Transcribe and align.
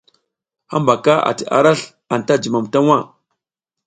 Hambaka 0.71 1.13
ati 1.31 1.43
arasl 1.57 1.85
anta 2.13 2.33
jum 2.41 2.55
ta 2.71 2.79
waʼa. 2.87 2.99